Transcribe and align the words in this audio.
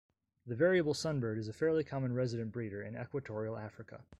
The 0.47 0.55
variable 0.55 0.95
sunbird 0.95 1.37
is 1.37 1.47
a 1.47 1.53
fairly 1.53 1.83
common 1.83 2.15
resident 2.15 2.51
breeder 2.51 2.81
in 2.81 2.97
equatorial 2.97 3.55
Africa. 3.55 4.03